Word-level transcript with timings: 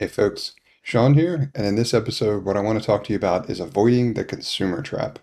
Hey 0.00 0.06
folks, 0.06 0.52
Sean 0.80 1.14
here, 1.14 1.50
and 1.56 1.66
in 1.66 1.74
this 1.74 1.92
episode, 1.92 2.44
what 2.44 2.56
I 2.56 2.60
want 2.60 2.78
to 2.78 2.86
talk 2.86 3.02
to 3.02 3.12
you 3.12 3.16
about 3.16 3.50
is 3.50 3.58
avoiding 3.58 4.14
the 4.14 4.24
consumer 4.24 4.80
trap. 4.80 5.18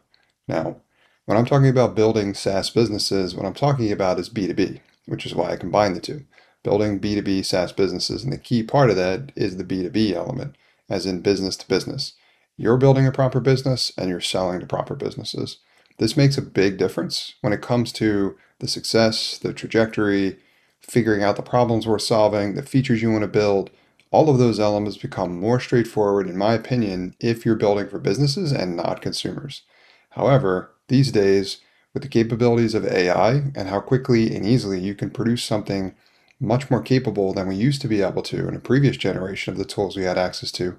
Now, 0.50 0.82
when 1.24 1.38
I'm 1.38 1.46
talking 1.46 1.70
about 1.70 1.96
building 1.96 2.34
SaaS 2.34 2.72
businesses, 2.72 3.34
what 3.34 3.46
I'm 3.46 3.54
talking 3.54 3.90
about 3.90 4.20
is 4.20 4.30
B2B, 4.30 4.82
which 5.06 5.26
is 5.26 5.34
why 5.34 5.52
I 5.52 5.56
combine 5.56 5.94
the 5.94 6.02
two. 6.02 6.26
Building 6.62 7.00
B2B 7.00 7.46
SaaS 7.46 7.72
businesses, 7.72 8.26
and 8.26 8.34
the 8.34 8.38
key 8.38 8.64
part 8.64 8.90
of 8.90 8.98
that 8.98 9.32
is 9.34 9.56
the 9.56 9.64
B2B 9.64 10.12
element, 10.12 10.58
as 10.90 11.06
in 11.06 11.22
business 11.22 11.56
to 11.56 11.68
business. 11.70 12.12
You're 12.58 12.76
building 12.76 13.08
a 13.08 13.14
proper 13.14 13.40
business 13.40 13.94
and 13.98 14.10
you're 14.10 14.20
selling 14.20 14.60
to 14.60 14.66
proper 14.66 14.96
businesses. 14.96 15.60
This 16.00 16.18
makes 16.18 16.38
a 16.38 16.42
big 16.42 16.76
difference 16.76 17.36
when 17.40 17.54
it 17.54 17.62
comes 17.62 17.94
to 17.94 18.36
the 18.60 18.68
success, 18.68 19.38
the 19.38 19.54
trajectory, 19.54 20.38
figuring 20.82 21.24
out 21.24 21.38
the 21.38 21.44
problems 21.44 21.88
we're 21.88 21.98
solving, 21.98 22.56
the 22.56 22.62
features 22.62 23.02
you 23.02 23.10
want 23.10 23.22
to 23.22 23.30
build 23.30 23.72
all 24.16 24.30
of 24.30 24.38
those 24.38 24.62
elements 24.62 24.96
become 24.96 25.38
more 25.42 25.60
straightforward, 25.60 26.26
in 26.26 26.38
my 26.38 26.54
opinion, 26.54 27.14
if 27.20 27.46
you're 27.46 27.56
building 27.56 27.90
for 27.90 28.00
businesses 28.00 28.54
and 28.54 28.74
not 28.78 29.02
consumers. 29.02 29.64
However, 30.12 30.72
these 30.88 31.12
days, 31.12 31.58
with 31.94 32.02
the 32.02 32.08
capabilities 32.08 32.74
of 32.74 32.86
AI 32.86 33.52
and 33.54 33.68
how 33.68 33.82
quickly 33.82 34.34
and 34.34 34.46
easily 34.46 34.80
you 34.80 34.96
can 34.96 35.10
produce 35.10 35.44
something 35.44 35.94
much 36.40 36.72
more 36.72 36.82
capable 36.82 37.34
than 37.34 37.50
we 37.50 37.56
used 37.56 37.82
to 37.82 37.90
be 37.90 38.02
able 38.02 38.22
to 38.22 38.48
in 38.48 38.56
a 38.56 38.60
previous 38.60 38.96
generation 38.96 39.52
of 39.52 39.58
the 39.58 39.66
tools 39.66 39.98
we 39.98 40.04
had 40.04 40.18
access 40.18 40.50
to, 40.54 40.78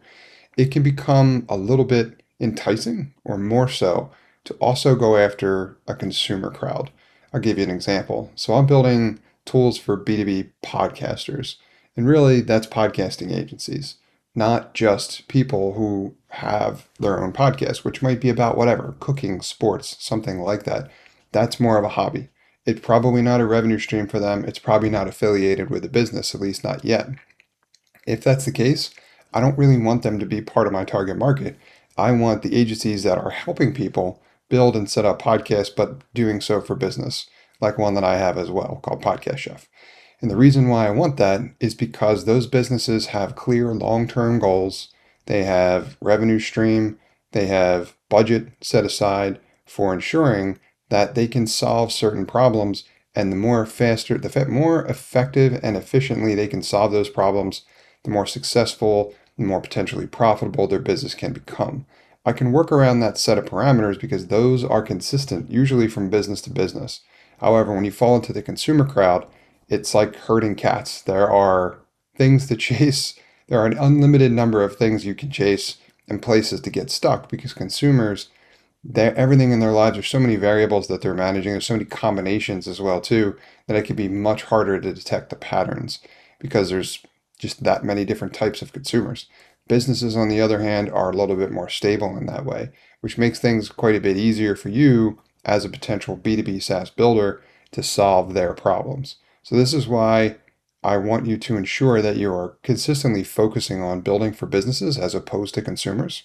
it 0.57 0.71
can 0.71 0.83
become 0.83 1.45
a 1.51 1.59
little 1.59 1.85
bit 1.85 2.23
enticing 2.41 3.13
or 3.23 3.37
more 3.37 3.69
so 3.69 4.11
to 4.45 4.55
also 4.55 4.95
go 4.95 5.19
after 5.19 5.77
a 5.87 5.95
consumer 5.95 6.51
crowd. 6.51 6.91
I'll 7.35 7.41
give 7.41 7.59
you 7.59 7.65
an 7.65 7.71
example. 7.71 8.33
So 8.35 8.55
I'm 8.55 8.67
building 8.67 9.21
tools 9.45 9.77
for 9.77 10.03
B2B 10.03 10.53
podcasters. 10.65 11.57
And 11.97 12.07
really, 12.07 12.43
that's 12.43 12.67
podcasting 12.67 13.35
agencies, 13.35 13.97
not 14.35 14.75
just 14.75 15.27
people 15.29 15.75
who 15.75 16.15
have 16.29 16.89
their 17.01 17.23
own 17.23 17.33
podcast, 17.33 17.85
which 17.85 18.03
might 18.03 18.21
be 18.21 18.29
about 18.29 18.57
whatever 18.57 18.95
cooking, 19.01 19.41
sports, 19.41 19.97
something 19.99 20.41
like 20.41 20.65
that. 20.65 20.91
That's 21.33 21.59
more 21.59 21.79
of 21.79 21.85
a 21.85 21.91
hobby. 21.91 22.29
It's 22.67 22.81
probably 22.81 23.23
not 23.23 23.41
a 23.41 23.47
revenue 23.47 23.79
stream 23.79 24.09
for 24.09 24.19
them. 24.19 24.45
It's 24.45 24.59
probably 24.59 24.91
not 24.91 25.09
affiliated 25.09 25.71
with 25.71 25.85
a 25.85 25.89
business, 25.89 26.35
at 26.35 26.41
least 26.41 26.65
not 26.65 26.85
yet. 26.85 27.09
If 28.07 28.23
that's 28.23 28.45
the 28.45 28.53
case, 28.53 28.91
I 29.33 29.41
don't 29.41 29.59
really 29.59 29.79
want 29.79 30.03
them 30.03 30.19
to 30.19 30.27
be 30.27 30.43
part 30.43 30.67
of 30.67 30.73
my 30.73 30.85
target 30.85 31.17
market. 31.17 31.57
I 31.97 32.13
want 32.13 32.43
the 32.43 32.55
agencies 32.55 33.05
that 33.05 33.19
are 33.19 33.31
helping 33.31 33.73
people 33.73 34.23
build 34.49 34.77
and 34.77 34.91
set 34.91 35.05
up 35.05 35.21
podcasts, 35.21 35.75
but 35.75 36.03
doing 36.13 36.41
so 36.41 36.61
for 36.61 36.75
business, 36.75 37.27
like 37.61 37.79
one 37.79 37.95
that 37.95 38.05
I 38.05 38.17
have 38.19 38.37
as 38.37 38.51
well 38.51 38.81
called 38.83 39.03
Podcast 39.03 39.39
Chef. 39.39 39.69
And 40.21 40.31
the 40.31 40.37
reason 40.37 40.69
why 40.69 40.87
I 40.87 40.91
want 40.91 41.17
that 41.19 41.43
is 41.61 41.75
because 41.75 42.25
those 42.25 42.47
businesses 42.47 43.07
have 43.07 43.37
clear 43.37 43.73
long 43.75 44.09
term 44.09 44.39
goals. 44.39 44.89
They 45.27 45.45
have 45.45 45.97
revenue 46.01 46.39
stream, 46.39 46.99
they 47.33 47.47
have 47.47 47.97
budget 48.09 48.49
set 48.61 48.85
aside 48.85 49.41
for 49.67 49.93
ensuring 49.93 50.59
that 50.89 51.15
they 51.15 51.27
can 51.27 51.47
solve 51.47 51.93
certain 51.93 52.25
problems. 52.25 52.85
And 53.15 53.33
the 53.33 53.37
more 53.37 53.67
faster, 53.67 54.19
the 54.19 54.47
more 54.47 54.85
effective 54.87 55.59
and 55.63 55.77
efficiently 55.77 56.35
they 56.35 56.47
can 56.47 56.63
solve 56.63 56.93
those 56.93 57.09
problems, 57.09 57.63
the 58.05 58.11
more 58.11 58.27
successful, 58.27 59.15
the 59.37 59.45
more 59.45 59.61
potentially 59.61 60.07
profitable 60.07 60.67
their 60.67 60.79
business 60.79 61.15
can 61.15 61.33
become. 61.33 61.87
I 62.25 62.33
can 62.33 62.53
work 62.53 62.73
around 62.73 63.01
that 63.01 63.19
set 63.19 63.39
of 63.39 63.45
parameters 63.45 64.01
because 64.01 64.27
those 64.27 64.65
are 64.65 64.83
consistent, 64.83 65.51
usually 65.51 65.89
from 65.89 66.11
business 66.11 66.41
to 66.43 66.51
business. 66.51 67.01
However, 67.39 67.75
when 67.75 67.85
you 67.85 67.91
fall 67.91 68.17
into 68.17 68.33
the 68.33 68.43
consumer 68.43 68.85
crowd, 68.85 69.27
it's 69.69 69.95
like 69.95 70.17
herding 70.17 70.55
cats. 70.55 71.03
There 71.03 71.31
are 71.31 71.79
things 72.17 72.47
to 72.49 72.57
chase. 72.69 73.15
There 73.49 73.59
are 73.59 73.67
an 73.67 73.79
unlimited 73.79 74.33
number 74.33 74.63
of 74.63 74.77
things 74.77 75.05
you 75.05 75.15
can 75.15 75.31
chase 75.31 75.79
and 76.09 76.23
places 76.23 76.61
to 76.61 76.71
get 76.71 76.91
stuck 76.91 77.29
because 77.29 77.53
consumers, 77.53 78.29
everything 78.95 79.51
in 79.53 79.61
their 79.61 79.73
lives, 79.73 79.97
there's 79.97 80.09
so 80.09 80.21
many 80.21 80.37
variables 80.37 80.87
that 80.89 81.03
they're 81.03 81.15
managing. 81.15 81.53
There's 81.53 81.67
so 81.67 81.75
many 81.75 81.85
combinations 81.85 82.69
as 82.69 82.81
well 82.81 83.01
too 83.01 83.37
that 83.67 83.77
it 83.77 83.85
can 83.85 83.97
be 83.97 84.09
much 84.09 84.45
harder 84.45 84.81
to 84.81 84.93
detect 84.93 85.31
the 85.31 85.37
patterns 85.37 86.01
because 86.39 86.71
there's 86.71 87.01
just 87.39 87.65
that 87.65 87.85
many 87.85 88.05
different 88.05 88.35
types 88.35 88.63
of 88.63 88.73
consumers. 88.73 89.27
Businesses, 89.69 90.17
on 90.17 90.29
the 90.29 90.41
other 90.41 90.61
hand, 90.61 90.91
are 90.91 91.11
a 91.11 91.17
little 91.17 91.37
bit 91.37 91.51
more 91.51 91.69
stable 91.69 92.17
in 92.17 92.27
that 92.27 92.45
way, 92.45 92.71
which 93.01 93.19
makes 93.19 93.41
things 93.41 93.69
quite 93.69 93.97
a 93.97 94.01
bit 94.01 94.17
easier 94.17 94.55
for 94.55 94.69
you 94.69 95.21
as 95.45 95.65
a 95.65 95.69
potential 95.69 96.17
B2B 96.17 96.63
SaaS 96.63 96.91
builder 96.91 97.43
to 97.73 97.83
solve 97.83 98.33
their 98.33 98.53
problems. 98.53 99.17
So, 99.47 99.55
this 99.55 99.73
is 99.73 99.87
why 99.87 100.39
I 100.83 100.97
want 100.97 101.27
you 101.27 101.37
to 101.37 101.57
ensure 101.57 102.03
that 102.03 102.17
you 102.17 102.33
are 102.33 102.59
consistently 102.65 103.23
focusing 103.23 103.81
on 103.81 104.01
building 104.01 104.33
for 104.33 104.47
businesses 104.47 104.99
as 104.99 105.15
opposed 105.15 105.55
to 105.55 105.63
consumers. 105.63 106.25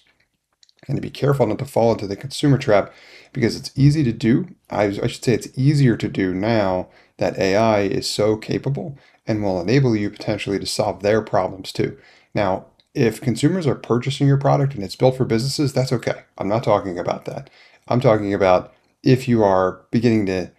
And 0.88 0.96
to 0.96 1.00
be 1.00 1.08
careful 1.08 1.46
not 1.46 1.60
to 1.60 1.64
fall 1.64 1.92
into 1.92 2.08
the 2.08 2.16
consumer 2.16 2.58
trap 2.58 2.92
because 3.32 3.54
it's 3.54 3.70
easy 3.76 4.02
to 4.02 4.12
do. 4.12 4.48
I, 4.70 4.86
I 4.86 5.06
should 5.06 5.22
say 5.22 5.34
it's 5.34 5.56
easier 5.56 5.96
to 5.98 6.08
do 6.08 6.34
now 6.34 6.88
that 7.18 7.38
AI 7.38 7.82
is 7.82 8.10
so 8.10 8.36
capable 8.36 8.98
and 9.24 9.40
will 9.40 9.60
enable 9.60 9.94
you 9.94 10.10
potentially 10.10 10.58
to 10.58 10.66
solve 10.66 11.04
their 11.04 11.22
problems 11.22 11.70
too. 11.70 11.96
Now, 12.34 12.66
if 12.92 13.20
consumers 13.20 13.68
are 13.68 13.76
purchasing 13.76 14.26
your 14.26 14.36
product 14.36 14.74
and 14.74 14.82
it's 14.82 14.96
built 14.96 15.16
for 15.16 15.24
businesses, 15.24 15.72
that's 15.72 15.92
okay. 15.92 16.22
I'm 16.38 16.48
not 16.48 16.64
talking 16.64 16.98
about 16.98 17.26
that. 17.26 17.50
I'm 17.86 18.00
talking 18.00 18.34
about 18.34 18.74
if 19.04 19.28
you 19.28 19.44
are 19.44 19.82
beginning 19.92 20.26
to 20.26 20.50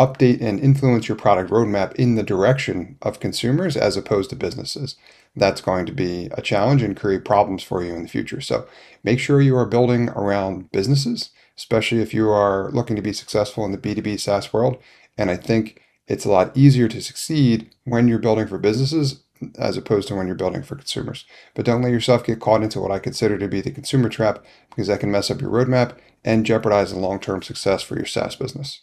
update 0.00 0.40
and 0.40 0.58
influence 0.58 1.08
your 1.08 1.16
product 1.16 1.50
roadmap 1.50 1.94
in 1.94 2.14
the 2.14 2.22
direction 2.22 2.96
of 3.02 3.20
consumers 3.20 3.76
as 3.76 3.98
opposed 3.98 4.30
to 4.30 4.36
businesses. 4.36 4.96
That's 5.36 5.60
going 5.60 5.84
to 5.86 5.92
be 5.92 6.30
a 6.32 6.40
challenge 6.40 6.82
and 6.82 6.96
create 6.96 7.24
problems 7.24 7.62
for 7.62 7.82
you 7.82 7.94
in 7.94 8.02
the 8.02 8.08
future. 8.08 8.40
So 8.40 8.66
make 9.04 9.18
sure 9.18 9.42
you 9.42 9.56
are 9.56 9.66
building 9.66 10.08
around 10.10 10.72
businesses, 10.72 11.30
especially 11.56 12.00
if 12.00 12.14
you 12.14 12.30
are 12.30 12.70
looking 12.72 12.96
to 12.96 13.02
be 13.02 13.12
successful 13.12 13.64
in 13.66 13.72
the 13.72 13.78
B2B 13.78 14.18
SaaS 14.18 14.52
world. 14.52 14.78
And 15.18 15.30
I 15.30 15.36
think 15.36 15.82
it's 16.08 16.24
a 16.24 16.30
lot 16.30 16.56
easier 16.56 16.88
to 16.88 17.02
succeed 17.02 17.70
when 17.84 18.08
you're 18.08 18.18
building 18.18 18.48
for 18.48 18.58
businesses 18.58 19.22
as 19.58 19.76
opposed 19.76 20.08
to 20.08 20.14
when 20.14 20.26
you're 20.26 20.36
building 20.36 20.62
for 20.62 20.76
consumers. 20.76 21.24
But 21.54 21.66
don't 21.66 21.82
let 21.82 21.92
yourself 21.92 22.24
get 22.24 22.40
caught 22.40 22.62
into 22.62 22.80
what 22.80 22.90
I 22.90 22.98
consider 22.98 23.38
to 23.38 23.48
be 23.48 23.60
the 23.60 23.70
consumer 23.70 24.08
trap 24.08 24.44
because 24.70 24.88
that 24.88 25.00
can 25.00 25.10
mess 25.10 25.30
up 25.30 25.40
your 25.40 25.50
roadmap 25.50 25.96
and 26.24 26.46
jeopardize 26.46 26.92
the 26.92 26.98
long 26.98 27.20
term 27.20 27.42
success 27.42 27.82
for 27.82 27.96
your 27.96 28.06
SaaS 28.06 28.36
business. 28.36 28.82